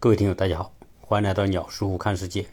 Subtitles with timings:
[0.00, 2.46] 各位听友，大家好，欢迎来到鸟叔看世界。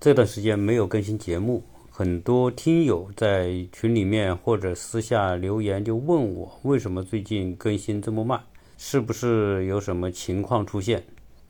[0.00, 8.42] 这段时间没有更新节目，很多听友在群里面或者私下留言，就问我为什么最近更新这么慢，
[8.78, 11.04] 是不是有什么情况出现？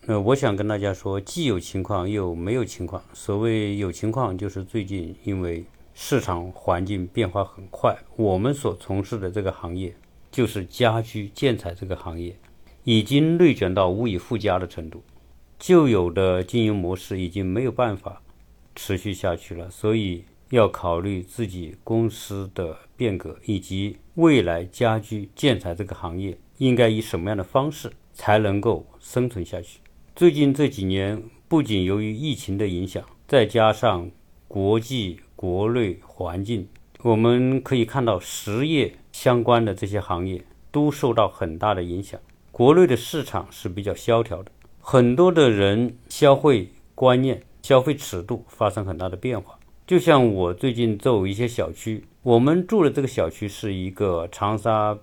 [0.07, 3.01] 那我想跟大家说，既有情况又没有情况。
[3.13, 5.65] 所谓有情况，就是最近因为
[5.95, 9.95] 市场环境变化很快，我们所从事的这个行业
[10.33, 12.37] 就是家居建材这个行业。
[12.87, 15.03] 已经内卷到无以复加的程度，
[15.59, 18.23] 旧有的经营模式已经没有办法
[18.77, 29.81] 持续下去了，所以要考虑自己公司的变革，以及未来家居建材这个行业应该以什么样的方式才能够生存下去。
[30.15, 34.09] 最近这几年，不仅由于疫情的影响，再加上
[34.47, 36.69] 国际国内环境，
[37.03, 42.21] 我们可以看到实业相关的这些行业都受到很大的影响。
[42.57, 49.59] 国内的市场是比较萧条的，很多的人消费观念、消费尺度发生很大的变化。
[49.87, 54.99] 就像我最近走一些小区，我们住的这个小区是一个长沙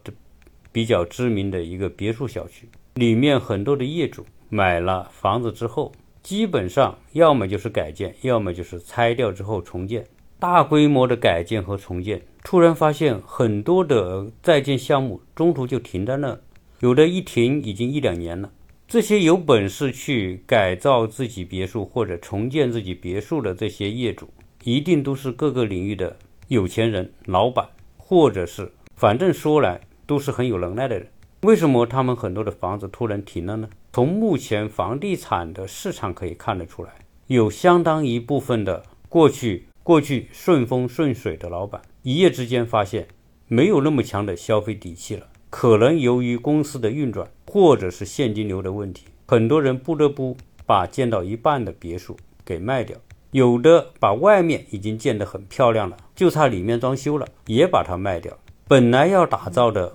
[0.71, 5.91] 比较知名的一个别墅小区，里面很多的业主买了房子之后，
[6.23, 10.03] 基本上要么就是改建，要么就是拆掉之后重建。
[10.39, 16.35] 大规模的改建和重建，突然发现很多的在建项目中途就停在那。
[16.83, 18.51] 有的一停已经一两年了。
[18.89, 24.27] 这些有本事去改造自己别墅或者重建自己别墅的这些业主，
[24.65, 26.17] 一定都是各个领域的
[26.49, 31.07] 有钱人、老板，或者是反正说来都是很有能耐的人。
[31.43, 33.69] 为什么他们很多的房子突然停了呢？
[33.93, 36.91] 从目前房地产的市场可以看得出来，
[37.27, 43.07] 有相当一部分的过去过去顺风顺水的老板，一夜之间发现
[43.47, 45.27] 没有那么强的消费底气了。
[45.55, 52.97] 可能由于公司的运转，或者是现金流的问题，很多人不得不把建到一半的别墅给卖掉。
[53.29, 58.35] 有的把外面已经建得很漂亮了，就差里面装修了，也把它卖掉。
[58.67, 59.93] 本来要打造的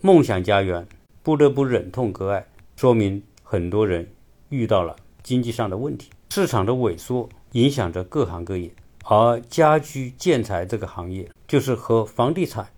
[0.00, 0.86] 梦想家园，
[1.24, 2.46] 不得不忍痛割爱，
[2.76, 4.08] 说明很多人
[4.50, 6.10] 遇到了经济上的问题。
[6.30, 8.72] 市场的萎缩影响着各行各业，
[9.04, 12.68] 而家居建材这个行业就是和房地产。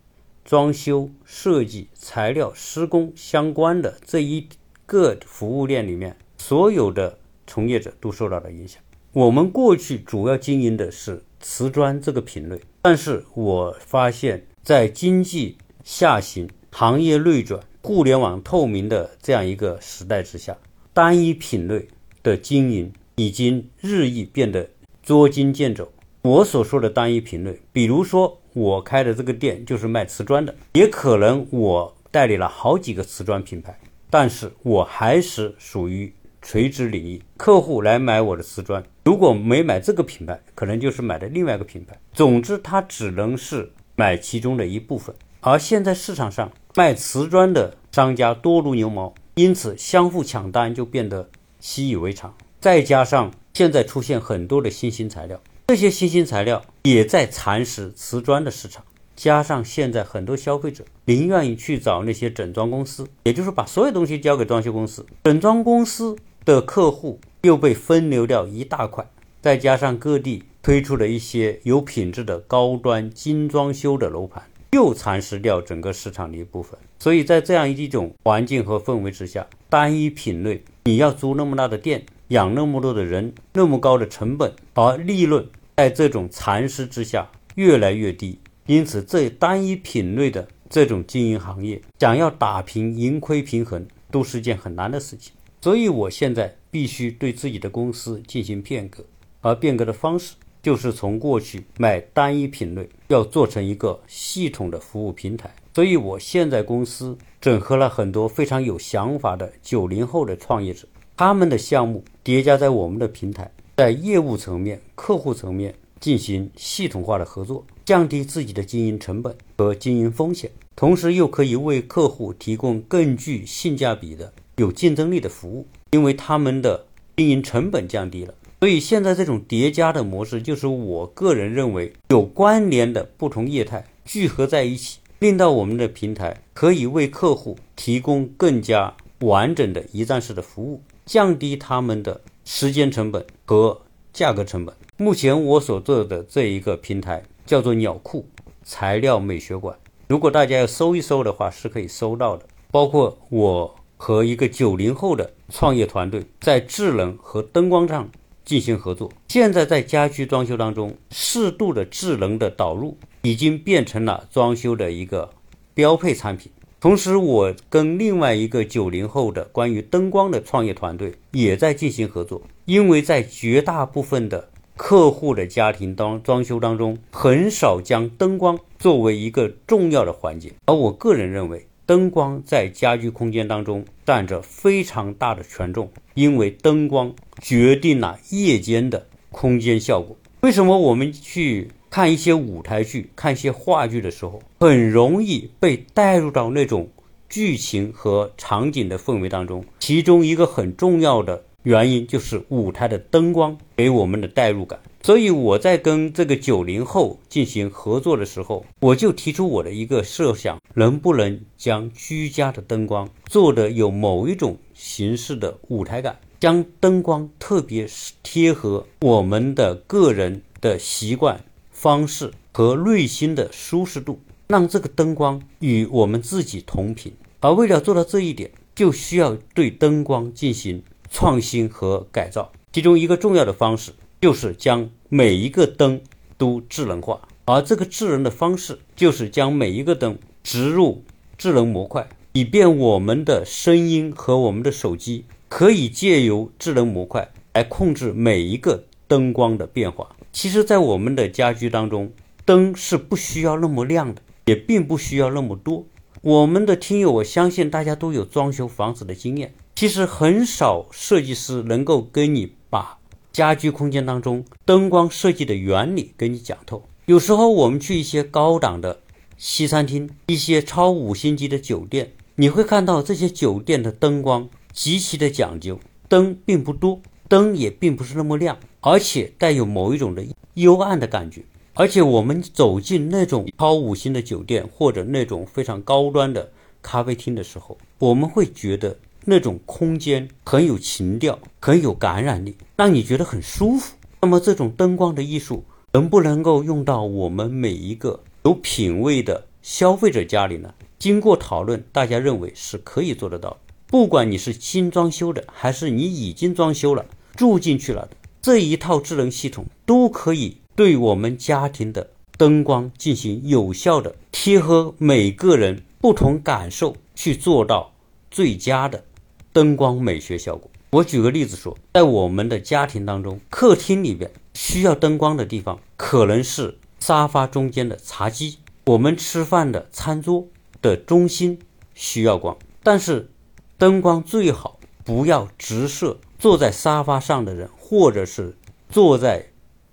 [0.44, 4.46] 装修设计、材料、施工相关的这一
[4.84, 8.82] 个服务链里面，所有的从业者都受到了影响。
[9.12, 20.54] 我们过去主要经营的是瓷砖这个品类，但是我发现，在经济下行、行业内转、互联网透明的这样一个时代之下，
[20.92, 21.88] 单一品类
[22.22, 24.68] 的经营已经日益变得
[25.02, 25.90] 捉襟见肘。
[26.20, 28.38] 我所说的单一品类，比如说。
[28.54, 33.78] 我开的这个店就是卖瓷砖的，也可能我代理了好几个瓷砖品牌，
[34.08, 37.20] 但是我还是属于垂直领域。
[37.36, 41.98] 客户来买我的瓷砖，如果没买这个品牌，可能就是买的另外一个品牌。
[42.12, 45.14] 总之，他只能是买其中的一部分。
[45.40, 51.28] 而现在市场上卖瓷砖的商家多如牛毛，因此相互抢单就变得
[51.58, 52.32] 习以为常。
[52.60, 55.40] 再加上现在出现很多的新型材料。
[55.66, 58.84] 这些新兴材料也在蚕食瓷砖的市场，
[59.16, 66.14] 加上现在很多消费者宁愿意去找那些整装公司，也就是把所有东西交给装修公司，整装公司
[66.44, 69.08] 的客户又被分流掉一大块，
[69.40, 74.42] 再加上各地推出了一些有品质的高端精装修的楼盘，
[74.72, 76.78] 又蚕食掉整个市场的一部分。
[76.98, 82.04] 所以在这样一种环境和氛围之下，单一品类你要租那么大的店。
[82.34, 85.46] 养那么多的人，那么高的成本，而利润
[85.76, 95.32] 在这种蚕食之下越来越低，因此这单一品类的这种经营行业，想要打平盈亏平衡，都是件很难的事情。
[95.60, 99.04] 所以我现在必须对自己的公司进行变革，
[99.40, 105.54] 而变革的方式就是从过去卖单一品类，要做成一个系统的服务平台。
[105.72, 110.88] 所以我现在公司整合了很多非常有想法的九零后的创业者。
[111.16, 126.86] 他们的项目叠加在我们的平台，在业务层面、客户层面进行系统化的合作，降低自己的经营成本和经营风险，同时又可以为客户提供更具性价比的、有竞争力的服务，因为他们的
[127.16, 128.34] 经营成本降低了。
[128.58, 140.80] 所以现在这种叠加的模式，就是我个人认为有关联的不同业态聚合在一起，令到我们的平台可以为客户提供更加完整的一站式的服务。
[141.06, 144.74] 降低他们的时间成本和价格成本。
[144.96, 148.26] 目前我所做的这一个平台叫做鸟库
[148.62, 149.76] 材料美学馆，
[150.08, 152.46] 如果大家要搜一搜的话，是可以搜到的。
[152.70, 158.08] 包括我和一个九零后的创业团队在智能和灯光上
[158.44, 159.12] 进行合作。
[159.28, 165.30] 现在在家居装修当中，适度的智能的导入已经变成了装修的一个
[165.72, 166.50] 标配产品。
[166.84, 190.14] 同时，我跟另外一个九零后的关于灯光的创业团队也在进行合作，因为在绝大部分的客户的家庭当装修当中，很少将灯光作为一个重要的环节，而我个人认为，灯光在家居空间当中占着非常大的权重，因为灯光决定了夜间的空间效果。
[190.42, 191.70] 为什么我们去？
[191.94, 196.88] 看一些舞台剧、看一些话剧的时候，很容易被带入到那种
[197.28, 199.64] 剧情和场景的氛围当中。
[199.78, 204.80] 其中一个很重要的原因就是舞台的灯光给我们的代入感。
[205.04, 217.86] 所以我在跟这个九零后进行合作的时候，我就提出我的一个设想：能不能将居家的灯光做的有某一种形式的舞台感，将灯光特别
[218.24, 221.38] 贴合我们的个人的习惯。
[221.84, 227.12] 方式和内心的舒适度，让这个灯光与我们自己同频。
[227.40, 232.50] 而为了做到这一点，就需要对灯光进行创新和改造。
[232.72, 236.00] 其中一个重要的方式，就是将每一个灯
[236.38, 237.20] 都智能化。
[237.44, 241.04] 而这个智能的方式，就是将每一个灯植入
[241.36, 250.16] 智能模块，以便我们的声音和我们的手机可以借由智能模块来控制每一个灯光的变化。
[250.34, 252.10] 其实，在我们的家居当中，
[252.44, 255.86] 灯是不需要那么亮的，也并不需要那么多。
[256.22, 259.54] 我们的听友，我相信大家都有装修房子的经验。
[259.76, 262.98] 其实很少设计师能够跟你把
[263.32, 266.84] 家居空间当中灯光设计的原理给你讲透。
[267.06, 269.00] 有时候我们去一些高档的
[269.38, 275.78] 西餐厅、一些超五星级的酒店，你会看到这些酒店的灯光极其的讲究，
[276.08, 277.00] 灯并不多。
[277.34, 281.42] 灯也并不是那么亮，而且带有某一种的幽暗的感觉。
[281.72, 293.96] 而且我们走进那种超五星的酒店或者那种非常高端的咖啡厅的时候，我们会觉得那种空间很有情调，很有感染力，让你觉得很舒服。
[294.20, 300.72] 那么这种灯光的艺术能不能够用到我们每一个有品位的消费者家里呢？
[301.00, 303.58] 经过讨论，大家认为是可以做得到。
[303.88, 307.04] 不管你是新装修的，还是你已经装修了、
[307.36, 317.92] 住进去了的，这一套智能系统都可以对我们家庭的灯光进行有效的贴合每个人不同感受，去做到
[318.30, 319.04] 最佳的
[319.52, 320.70] 灯光美学效果。
[320.90, 330.46] 我举个例子说，在我们的家庭当中，客厅里边需要灯光的地方，可能是沙发中间的茶几，我们吃饭的餐桌
[330.80, 331.58] 的中心
[331.94, 333.30] 需要光，但是。
[333.76, 338.54] 灯光最好不要直射坐在沙发上的人，或者是
[338.90, 339.46] 坐在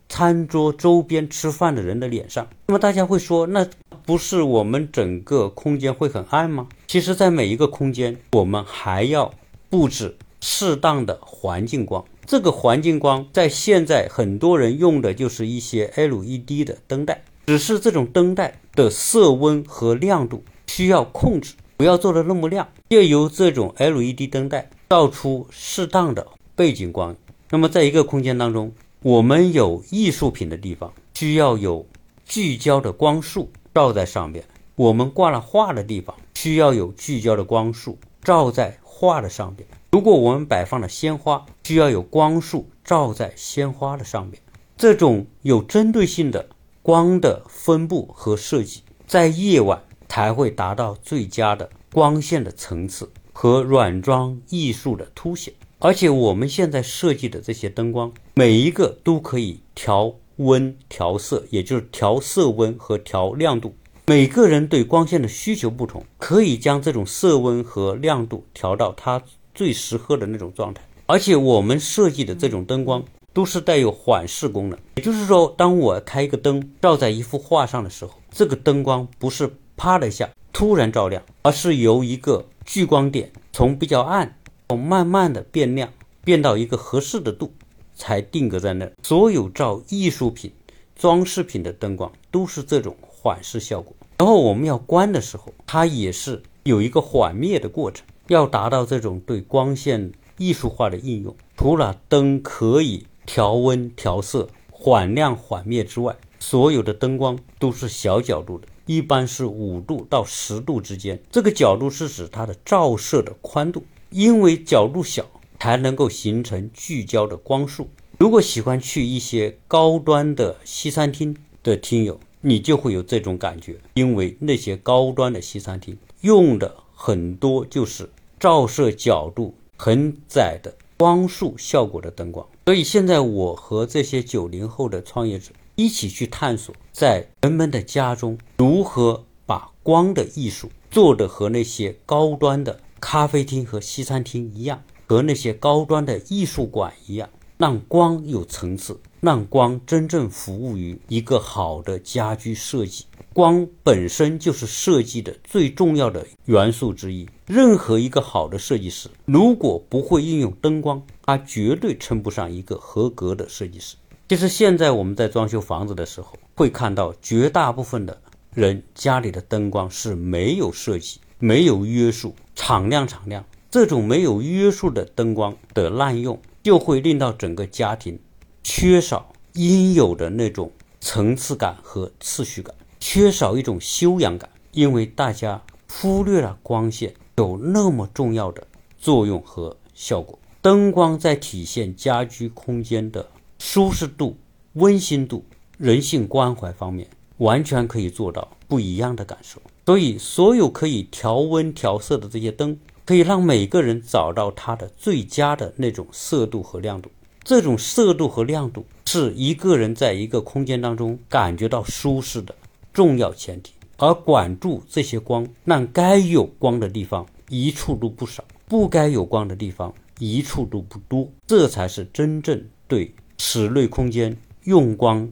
[0.09, 2.45] 餐桌周边吃饭的人的脸上。
[2.67, 3.65] 那么大家会说，那
[4.05, 6.67] 不是我们整个空间会很暗吗？
[6.87, 9.33] 其实，在每一个空间，我们还要
[9.69, 12.03] 布置适当的环境光。
[12.25, 21.53] 这个环境光在现在很多人用的就是一些 LED 的灯带，只是这种灯带的色温和亮度需要控制。
[21.77, 27.15] 不要做的那么亮，借由这种 LED 灯带照出适当的背景光。
[27.49, 31.85] 那么，在一个空间当中，我们有艺术品的地方，需要有
[32.25, 34.43] 聚焦的光束照在上面；
[34.75, 39.67] 我们挂了画的地方，需要有聚焦的光束照在画的上面。
[39.91, 44.41] 如果我们摆放了鲜花，需要有光束照在鲜花的上面。
[44.77, 46.49] 这种有针对性的
[46.81, 49.83] 光的分布和设计，在夜晚。
[50.11, 55.53] 才会达到最佳的光线的层次和软装艺术的凸显。
[55.83, 63.73] 而且我们现在设计的这些灯光，每一个都可以调温调色，也就是调色温和调亮度。
[64.05, 69.23] 每个人对光线的需求不同，可以将这种色温和亮度调到它
[69.55, 70.83] 最适合的那种状态。
[71.07, 79.51] 而且我们设计的这种灯光都是带有缓释功能，也就是说，当我开一个灯照在一幅画上的时候，这个灯光不是。
[79.77, 84.37] 啪的一下，突然照亮，而是由一个聚光点从比较暗，
[84.75, 85.91] 慢慢的变亮，
[86.23, 87.51] 变到一个合适的度，
[87.93, 88.93] 才定格在那儿。
[89.03, 90.51] 所有照艺术品、
[90.95, 93.95] 装饰品的灯光都是这种缓释效果。
[94.17, 101.35] 然后我们要关的时候，它也是有一个缓灭的过程，要达到这种对光线艺术化的应用。
[101.57, 108.67] 除了灯可以调温调色、缓亮缓灭之外，所有的灯光都是小角度的。
[108.87, 113.83] 一般是五度到十度之间，这个角度是指它的照射的宽度。
[114.11, 115.25] 因为角度小
[115.59, 117.89] 才能够形成聚焦的光束。
[118.19, 132.45] 如果喜欢去一些高端的西餐厅的听友，你就会有这种感觉，因为那些高端的西餐厅用的很多就是照射角度很窄的光束效果的灯光。
[132.65, 147.27] 所以现在我和这些九零后的创业者一起去探索，在人们的家中如何把光的艺术做得和那些高端的咖啡厅和西餐厅一样，和那些高端的艺术馆一样。
[147.57, 149.79] 让光有层次，让光。
[149.85, 153.05] 真正服务于一个好的家居设计。
[153.33, 153.67] 光。
[153.83, 157.27] 本身就是设计的最重要的元素之一。
[157.45, 163.95] 任何一个好的设计师，如果不会应用灯光，他绝对称不上一个合格的设计师。
[164.27, 168.19] 其实现在我们在装修房子的时候，会看到绝大部分的
[168.55, 169.87] 人家里的灯光。
[169.89, 173.43] 是没有设计、没有约束，敞亮敞亮。
[173.69, 176.39] 这种没有约束的灯光的滥用。
[176.63, 178.19] 就会令到整个家庭
[178.63, 188.67] 缺少应有的那种层次感和次序感，缺少一种修养感，因为大家忽略了光线有那么重要的
[188.99, 190.37] 作用和效果。
[190.61, 194.37] 灯光在体现家居空间的舒适度、
[194.73, 195.43] 温馨度、
[195.79, 199.59] 人性关怀方面，完全可以做到不一样的感受。
[199.91, 202.79] 所以，所有可以调温调色的这些灯。
[203.03, 207.11] 可以让每个人找到它的最佳的那种色度和亮度。
[207.43, 212.55] 这种色度和亮度是一个人在一个空间当中感觉到舒适的
[212.93, 213.73] 重要前提。
[213.97, 225.29] 而管住这些光，让该有光的地方一处都不少，不该有光的地方一处都不多，这才是真正对室内空间用光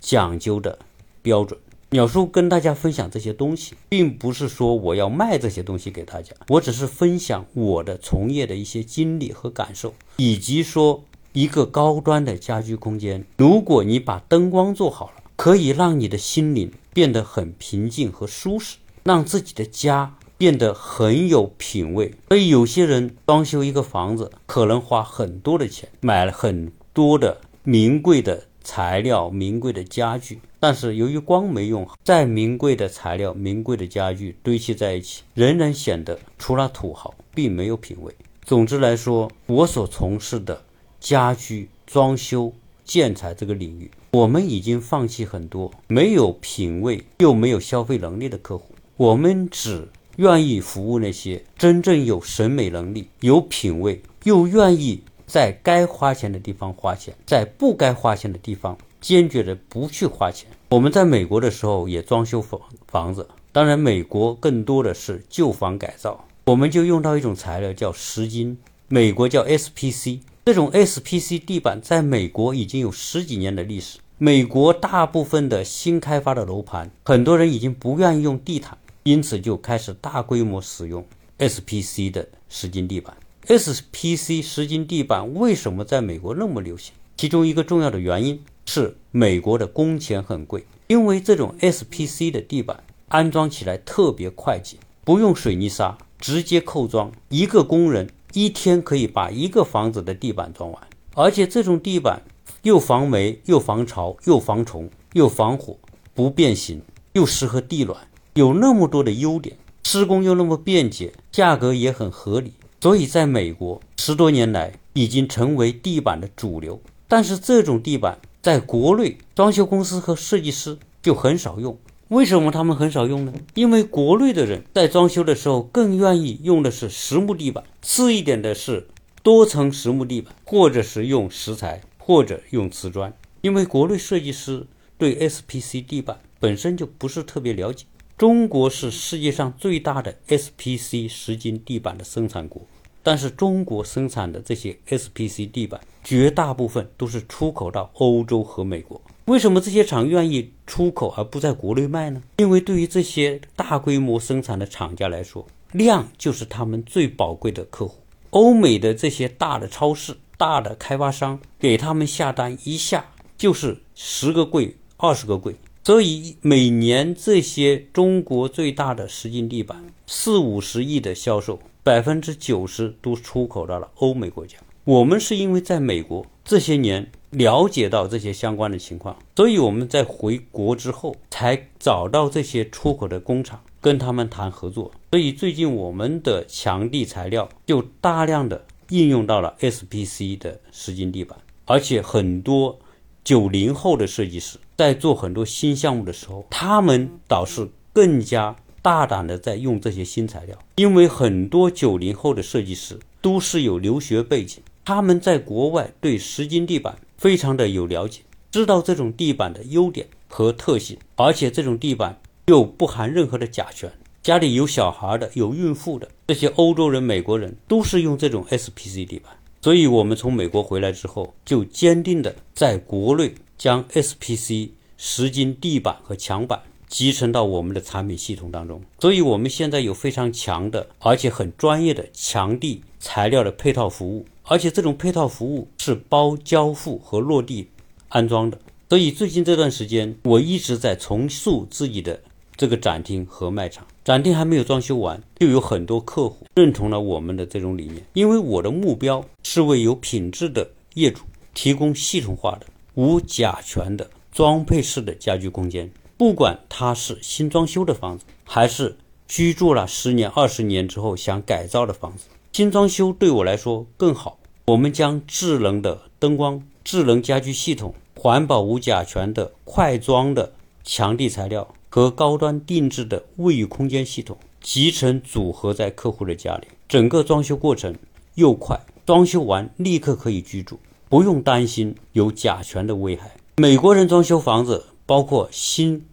[0.00, 0.78] 讲究的
[1.22, 1.58] 标准。
[1.92, 22.14] 鸟叔跟大家分享这些东西，并不是说我要卖这些东西给大家，我只是分享我的从业的一些经历和感受，以及说一个高端的家居空间，如果你把灯光做好了，可以让你的心灵变得很平静和舒适，让自己的家变得很有品味。
[22.28, 28.44] 所以有些人装修一个房子，可能花很多的钱，买了很多的名贵的。
[28.62, 38.14] 材料名贵的家具，但是由于光没用好，再名贵的材料、名贵的家具堆砌在一起，仍然显得除了土豪，并没有品味。
[38.44, 40.62] 总之来说，我所从事的
[40.98, 42.52] 家居装修
[42.84, 55.02] 建材这个领域，我们已经放弃很多没有品味又没有消费能力的客户，我们只愿意服务那些真正有审美能力、有品味又愿意。
[55.32, 60.46] 在该花钱的地方花钱，在不该花钱的地方坚决的不去花钱。
[60.68, 68.58] 我们在美国的时候也装修房房子，当然美国更多的是旧房改造，我们就用到一种材料叫石金，
[68.88, 70.20] 美国叫 SPC。
[70.44, 74.00] 这种 SPC 地板在美国已经有十几年的历史。
[74.18, 81.02] 美国大部分的新开发的楼盘，很多人已经不愿意用地毯，因此就开始大规模使用
[81.38, 83.16] SPC 的石金地板。
[83.48, 86.94] SPC 石金地板为什么在美国那么流行？
[87.16, 100.80] 其中一个重要的原因是美国的工钱很贵，因为这种 SPC 的地板安装起来特别快捷，不用水泥沙，直接扣装，一个工人一天可以把一个房子的地板装完。
[101.14, 102.22] 而且这种地板
[102.62, 105.76] 又防霉、又防潮、又防虫、又防火，
[106.14, 106.80] 不变形，
[107.14, 112.52] 又适合地暖，有那么多的优点，施工又那么便捷，价格也很合理。
[112.82, 121.78] 所以，在美国十多年来已经成为地板的主流，但是这种地板在国内装修公司和设计师就很少用。
[122.08, 123.32] 为什么他们很少用呢？
[123.54, 128.88] 因为国内的人在装修的时候更愿意用的是实木地板，次一点的是
[129.22, 133.14] 多层实木地板，或者是用石材，或者用瓷砖。
[133.42, 134.66] 因为国内设计师
[134.98, 137.84] 对 SPC 地板本身就不是特别了解。
[138.22, 142.62] 中国是世界上最大的 SPC 石金地板的生产国，
[143.02, 149.02] 但是中国生产的这些 SPC 地板绝大部分都是出口到欧洲和美国。
[149.24, 152.22] 为什么这些厂愿意出口而不在国内卖呢？
[152.36, 158.04] 因为对于这些大规模生产的厂家来说，量就是他们最宝贵的客户。
[158.30, 163.04] 欧美的这些大的超市、大的开发商给他们下单一下
[163.36, 165.56] 就是十个柜、二十个柜。
[165.84, 174.58] 所以每年这些中国最大的石金地板四五十亿的销售，百分之九十都出口到了欧美国家。
[174.84, 184.92] 我们是因为在美国这些年了解到这些相关的情况，所以我们在回国之后才找到这些出口的工厂，跟他们谈合作。
[185.10, 192.78] 所以最近我们的墙地材料就大量的应用到了 SPC 的实金地板，而且很多
[193.24, 213.88] 九零后的设计师在做很多新项目的时候，他们倒是更加大胆的在用这些新材料，因为很多九零后的设计师都是有留学背景，他们在国外对实金地板非常的有了解，知道这种地板的优点和特性，而且这种地板又不含任何的甲醛。
[214.20, 228.82] 家里有小孩的、有孕妇的这些欧洲人、美国人都是用这种 SPC 地板，所以我们从美国回来之后，就坚定的在国内将 SPC 实金地板和墙板集成到我们的产品系统当中。
[228.98, 237.68] 所以我们现在有非常强的，而且很专业的墙地材料的配套服务，而且这种配套服务是包交付和落地
[238.08, 238.58] 安装的。
[238.88, 242.20] 所以最近这段时间，我一直在重塑自己的
[242.56, 243.86] 这个展厅和卖场。
[244.02, 248.04] 展厅还没有装修完，就有很多客户认同了我们的这种理念。
[248.14, 251.22] 因为我的目标是为有品质的业主
[251.54, 255.90] 提供系统化的、无甲醛的装配式的家居空间。
[256.16, 258.96] 不管它是新装修的房子，还是
[259.26, 264.38] 居住了十年、二十年之后想改造的房子，新装修对我来说更好。
[264.66, 270.52] 我们将智能的灯光、智能家居系统、环保无甲醛的快装的
[270.84, 271.74] 墙地材料。
[271.94, 277.94] 和高端定制的卫浴空间系统集成组合在客户的家里，整个装修过程
[278.34, 280.80] 又快，装修完立刻可以居住，
[281.12, 283.32] 不用担心有甲醛的危害。
[283.56, 286.06] 美国人装修房子，包括新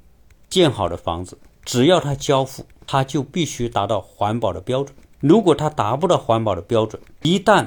[0.50, 4.94] 建好的房子，只要他交付，他就必须达到环保的标准。
[5.22, 7.66] 如果他达不到环保的标准，一旦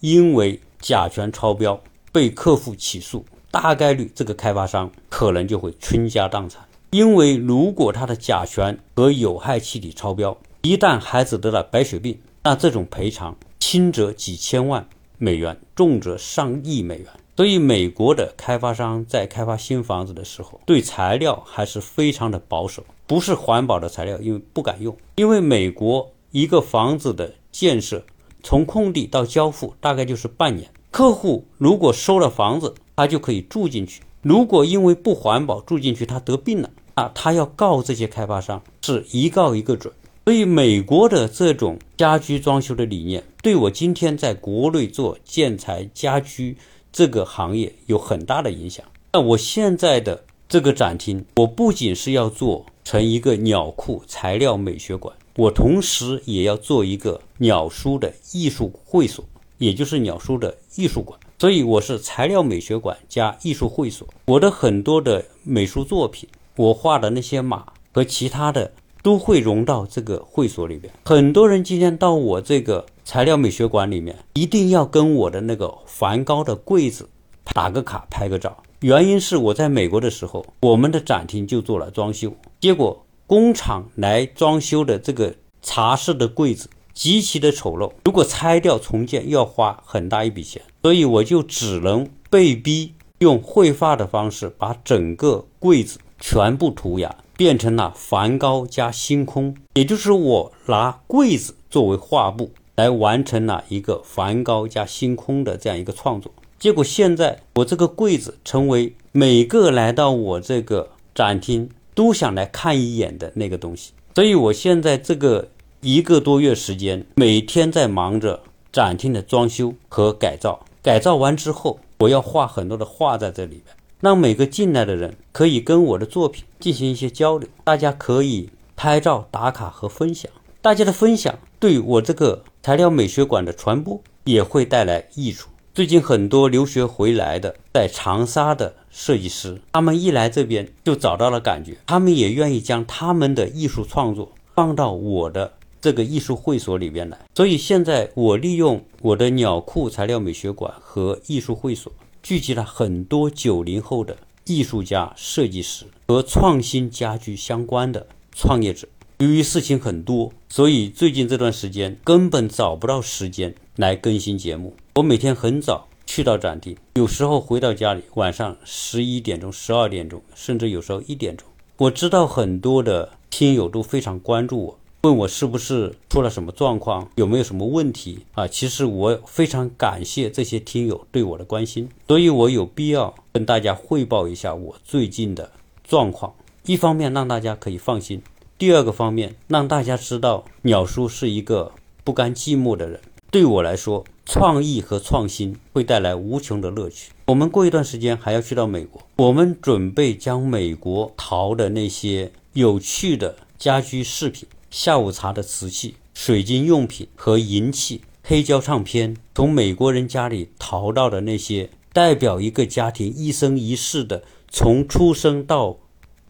[0.00, 6.66] 因为甲醛超标被客户起诉，大概率这个开发商可能就会倾家荡产。
[6.90, 14.88] 因为如果它的甲醛和有害气体超标，一旦孩子得了白血病，那这种赔偿轻则几千万
[15.22, 17.06] 美元，重则上亿美元。
[17.36, 24.96] 所以，美国的开发商在开发新房子的时候，对材料还是非常的保守，不是环保的材料，因为不敢用。
[25.14, 28.04] 因为美国一个房子的建设，
[28.42, 30.68] 从空地到交付大概就是半年。
[30.90, 36.68] 客户如果收了房子，他就可以住进去；如果因为不环保住进去，他得病了。
[36.94, 39.94] 啊，他要告这些开发商，是一告一个准。
[40.24, 46.56] 所以，美国的这种家居装修的理念，对我今天在国内做建材家居
[46.92, 48.86] 这个行业有很大的影响。
[49.12, 59.24] 那我现在的这个展厅，我不仅是要做成一个鸟库材料美学馆，我同时也要做一个鸟叔的艺术会所，
[59.58, 61.18] 也就是鸟叔的艺术馆。
[61.40, 64.06] 所以，我是材料美学馆加艺术会所。
[64.26, 66.28] 我的很多的美术作品。
[66.54, 68.70] 我画的那些马和其他的
[69.02, 70.92] 都会融到这个会所里边。
[71.04, 77.08] 很多人今天到我这个材料美学馆里面，一定要跟我的那个梵高的柜子
[77.52, 78.56] 打个卡、拍个照。
[78.80, 95.98] 原因是我在美国的时候，我们的展厅就做了装修，结果工厂来装修的这个茶室的柜子极其的丑陋，如果拆掉重建要花很大一笔钱，所以我就只能被逼用绘画的方式把整个柜子。
[96.24, 106.32] 全部涂鸦变成了梵高加星空，也就是我拿柜子作为画布来完成了一个梵高加星空的这样一个创作。
[106.60, 113.90] 结果现在我这个柜子成为每个来到我这个展厅都想来看一眼的那个东西。
[114.14, 115.48] 所以我现在这个
[115.80, 120.64] 一个多月时间，每天在忙着展厅的装修和改造。
[120.80, 123.74] 改造完之后，我要画很多的画在这里边。
[124.02, 130.28] 让每个进来的人可以跟我的作品进行一些交流，大家可以拍照打卡和分享。
[130.60, 135.48] 大家的分享对我这个材料美学馆的传播也会带来益处。
[135.72, 147.16] 最近很多留学回来的在长沙的设计师，他们一来这边就找到了感觉，他们也愿意将他们的艺术创作放到我的这个艺术会所里边来。
[147.36, 151.92] 所以现在我利用我的鸟库材料美学馆和艺术会所。
[152.22, 158.86] 聚集了很多九零后的艺术家、设计师和创新家居相关的创业者。
[159.18, 164.74] 由于事情很多，所以最近这段时间根本找不到时间来更新节目。
[164.94, 171.46] 我每天很早去到展厅，有时候回到家里晚上十一点钟、十二点钟，甚至有时候一点钟。
[171.78, 174.78] 我知道很多的听友都非常关注我。
[175.02, 178.46] 问我是不是出了什么状况，有没有什么问题啊？
[178.46, 185.50] 其实我非常感谢这些听友对我的关心，所以我有必要跟大家汇报一下我最近的
[185.82, 186.32] 状况。
[186.66, 188.22] 一方面让大家可以放心，
[188.56, 191.72] 第二个方面，让大家知道鸟叔是一个
[192.04, 193.00] 不甘寂寞的人。
[193.32, 197.10] 对我来说，创意和创新会带来无穷的乐趣。
[197.26, 215.76] 我们过一段时间还要去到美国，我们准备将美国淘的那些有趣的家居饰品、下午茶的瓷器、水晶用品和银器、黑胶唱片，从美国人家里淘到的那些代表一个家庭一生一世的从出生到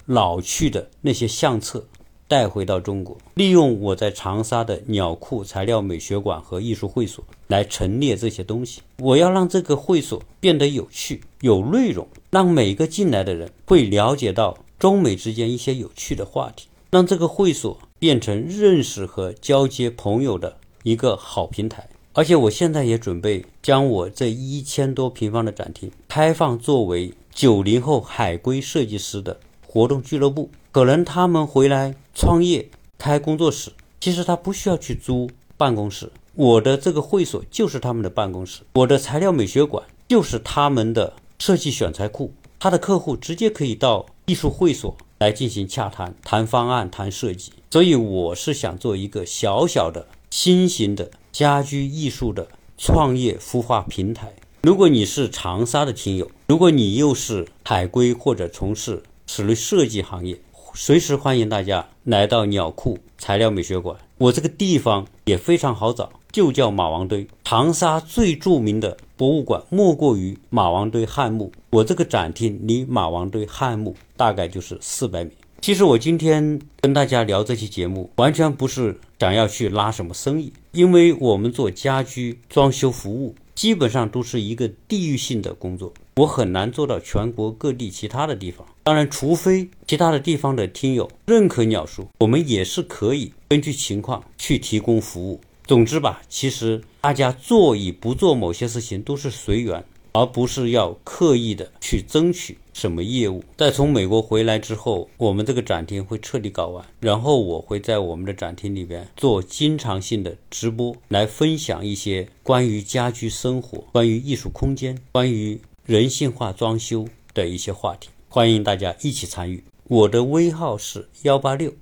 [0.06, 1.86] 老去的那些相册。
[2.26, 8.80] 带回到中国，利用我在长沙的鸟库材料美学馆和艺术会所来陈列这些东西。
[8.98, 21.88] 我要让这个会所变得有趣、有内容，让每个进来的人会了解到中美之间一些有趣的话题，让这个会所变成认识和交接朋友的一个好平台。
[22.14, 30.50] 而且，我现在也准备将我这一千多平方的展厅开放作为九零后海归设计师的活动俱乐部。
[30.72, 36.10] 可能他们回来创业开工作室，其实他不需要去租办公室。
[36.34, 42.32] 我的这个会所就是他们的办公室，我的材料美学馆就是他们的设计选材库。
[42.58, 47.52] 他的客户直接可以到艺术会所来进行洽谈、谈方案、谈设计。
[47.70, 54.32] 所以我是想做一个小小的新型的家居艺术的创业孵化平台。
[54.62, 60.40] 如果你是长沙的听友，如果你又是海归或者从事室内设计行业，
[60.74, 63.96] 随时欢迎大家来到鸟库材料美学馆。
[64.18, 67.28] 我这个地方也非常好找，就叫马王堆。
[67.44, 71.52] 长沙最著名的博物馆莫过于马王堆汉墓。
[71.70, 75.30] 我这个展厅离马王堆汉墓大概就是四百米。
[75.60, 83.34] 其实我今天跟大家聊这期节目，完全不是想要去拉什么生意，因为我们做家居装修服务。
[83.54, 88.66] 基本上都是一个地域性的工作，我很难做到全国各地其他的地方。
[88.82, 95.38] 当然，除非其他的地方的听友认可鸟叔，我们也是可以根据情况去提供服务。
[95.72, 99.82] 总之吧，其实大家做与不做某些事情都是随缘。
[100.12, 103.42] 而不是要刻意的去争取什么业务。
[103.56, 118.10] 在从美国回来之后，我们这个展厅会彻底搞完，然后我会在我们的展厅里边做经常性的直播，来分享一些关于家居生活、关于艺术空间、关于人性化装修的一些话题。
[118.28, 119.64] 欢迎大家一起参与。
[119.84, 121.72] 我的微号是幺八六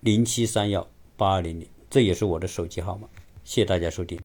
[0.00, 3.06] 零七三幺八二零零，这也是我的手机号码。
[3.44, 4.18] 谢谢大家收听。